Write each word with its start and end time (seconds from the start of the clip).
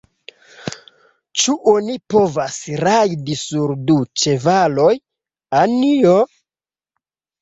Ĉu 1.41 1.53
oni 1.73 1.97
povas 2.15 2.57
rajdi 2.85 3.37
sur 3.43 3.75
du 3.91 3.99
ĉevaloj, 4.23 4.91
Anjo? 5.63 6.17